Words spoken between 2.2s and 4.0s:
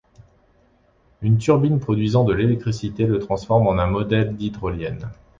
de l'électricité le transforme en un